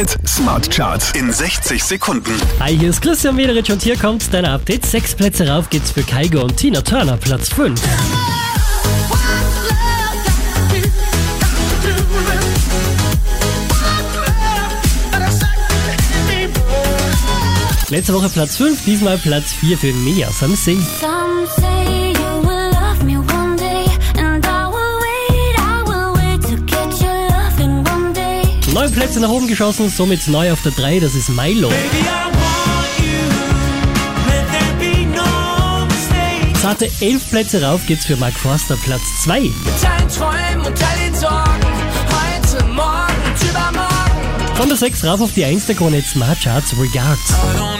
[0.00, 2.32] Hit Smart Charts in 60 Sekunden.
[2.58, 4.86] Hi, hier ist Christian Mederich und hier kommt dein Update.
[4.86, 7.78] Sechs Plätze rauf geht's für Kaigo und Tina Turner, Platz 5.
[17.90, 20.78] Letzte Woche Platz 5, diesmal Platz 4 für Mia Some Say.
[28.72, 31.68] Neun Plätze nach oben geschossen, somit neu auf der 3, das ist Milo.
[31.68, 32.04] Baby,
[35.06, 35.22] no.
[36.60, 39.50] Satte 11 Plätze rauf geht's für Mark Forster, Platz 2.
[39.82, 41.66] Dein Träumen und all den Sorgen.
[42.10, 44.56] Heute, morgen und übermorgen.
[44.56, 47.79] Von der 6 rauf auf die 1 der Krone Smart Charts Regards.